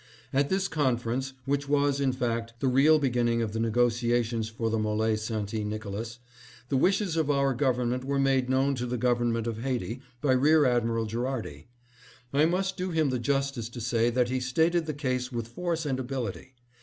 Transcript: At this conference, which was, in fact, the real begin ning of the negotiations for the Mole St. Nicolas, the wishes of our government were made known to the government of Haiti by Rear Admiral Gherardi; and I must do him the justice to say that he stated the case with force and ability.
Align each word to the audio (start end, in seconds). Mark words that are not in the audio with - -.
At 0.33 0.49
this 0.49 0.67
conference, 0.67 1.33
which 1.45 1.69
was, 1.69 1.99
in 1.99 2.11
fact, 2.11 2.59
the 2.59 2.67
real 2.67 2.97
begin 2.97 3.27
ning 3.27 3.41
of 3.43 3.53
the 3.53 3.59
negotiations 3.59 4.49
for 4.49 4.67
the 4.71 4.79
Mole 4.79 5.15
St. 5.15 5.53
Nicolas, 5.63 6.17
the 6.69 6.75
wishes 6.75 7.15
of 7.15 7.29
our 7.29 7.53
government 7.53 8.03
were 8.03 8.17
made 8.17 8.49
known 8.49 8.73
to 8.73 8.87
the 8.87 8.97
government 8.97 9.45
of 9.45 9.59
Haiti 9.59 10.01
by 10.19 10.31
Rear 10.31 10.65
Admiral 10.65 11.05
Gherardi; 11.05 11.67
and 12.33 12.41
I 12.41 12.45
must 12.45 12.77
do 12.77 12.89
him 12.89 13.11
the 13.11 13.19
justice 13.19 13.69
to 13.69 13.79
say 13.79 14.09
that 14.09 14.29
he 14.29 14.39
stated 14.39 14.87
the 14.87 14.95
case 14.95 15.31
with 15.31 15.47
force 15.49 15.85
and 15.85 15.99
ability. 15.99 16.55